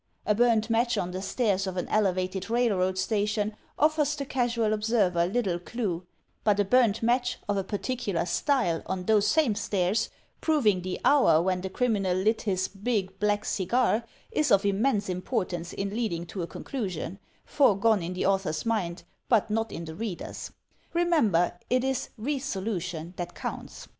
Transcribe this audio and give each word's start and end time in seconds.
A 0.25 0.33
burnt 0.33 0.67
match 0.71 0.97
on 0.97 1.11
the 1.11 1.21
stairs 1.21 1.67
of 1.67 1.77
an 1.77 1.87
elevated 1.89 2.49
railroad 2.49 2.97
station 2.97 3.55
oflFers 3.77 4.17
the 4.17 4.25
casual 4.25 4.73
observer 4.73 5.27
little 5.27 5.59
clue; 5.59 6.07
but 6.43 6.59
a 6.59 6.65
burnt 6.65 7.03
match 7.03 7.37
of 7.47 7.55
a 7.55 7.63
particular 7.63 8.25
style, 8.25 8.81
on 8.87 9.03
those 9.05 9.27
same 9.27 9.53
stairs, 9.53 10.09
proving 10.41 10.81
the 10.81 10.99
hour 11.05 11.39
when 11.39 11.61
the 11.61 11.69
criminal 11.69 12.17
lit 12.17 12.41
his 12.41 12.67
"big 12.67 13.19
black 13.19 13.45
cigar," 13.45 14.03
is 14.31 14.49
of 14.51 14.65
im 14.65 14.81
mense 14.81 15.07
importance 15.07 15.71
in 15.71 15.91
leading 15.91 16.25
to 16.25 16.41
a 16.41 16.47
conclusion, 16.47 17.19
foregone 17.45 18.01
in 18.01 18.13
the 18.13 18.25
author's 18.25 18.65
mind 18.65 19.03
but 19.29 19.51
not 19.51 19.71
in 19.71 19.85
the 19.85 19.93
reader's. 19.93 20.51
Remember, 20.95 21.59
it 21.69 21.83
is 21.83 22.09
re 22.17 22.39
solution 22.39 23.13
that 23.17 23.35
counts. 23.35 23.87